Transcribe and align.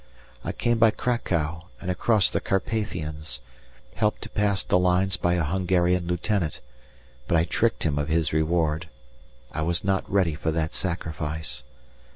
I 0.43 0.51
came 0.51 0.79
by 0.79 0.89
Cracow, 0.89 1.67
and 1.79 1.91
across 1.91 2.31
the 2.31 2.39
Carpathians, 2.39 3.39
helped 3.93 4.23
to 4.23 4.31
pass 4.31 4.63
the 4.63 4.79
lines 4.79 5.15
by 5.15 5.35
a 5.35 5.43
Hungarian 5.43 6.07
Lieutenant 6.07 6.59
but 7.27 7.37
I 7.37 7.43
tricked 7.43 7.83
him 7.83 7.99
of 7.99 8.07
his 8.09 8.33
reward; 8.33 8.89
I 9.51 9.61
was 9.61 9.83
not 9.83 10.11
ready 10.11 10.33
for 10.33 10.51
that 10.53 10.73
sacrifice. 10.73 11.61